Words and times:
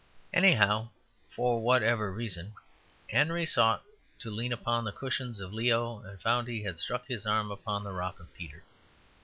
Anyhow, 0.33 0.89
for 1.29 1.61
whatever 1.61 2.11
reason, 2.11 2.55
Henry 3.07 3.45
sought 3.45 3.83
to 4.17 4.31
lean 4.31 4.51
upon 4.51 4.83
the 4.83 4.91
cushions 4.91 5.39
of 5.39 5.53
Leo 5.53 5.99
and 6.01 6.19
found 6.19 6.47
he 6.47 6.63
had 6.63 6.79
struck 6.79 7.05
his 7.05 7.27
arm 7.27 7.51
upon 7.51 7.83
the 7.83 7.93
rock 7.93 8.19
of 8.19 8.33
Peter. 8.33 8.63